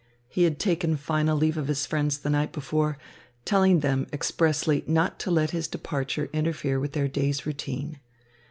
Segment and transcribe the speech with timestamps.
[0.27, 2.97] He had taken final leave of his friends the night before,
[3.45, 7.99] telling them expressly not to let his departure interfere with their day's routine.